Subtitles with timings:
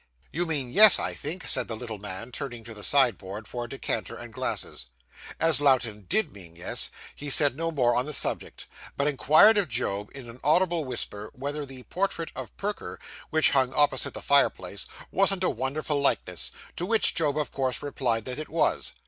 [0.31, 3.69] 'You mean yes, I think,' said the little man, turning to the sideboard for a
[3.69, 4.87] decanter and glasses.
[5.39, 8.65] As Lowten _did _mean yes, he said no more on the subject,
[8.97, 13.73] but inquired of Job, in an audible whisper, whether the portrait of Perker, which hung
[13.75, 18.49] opposite the fireplace, wasn't a wonderful likeness, to which Job of course replied that it
[18.49, 18.93] was.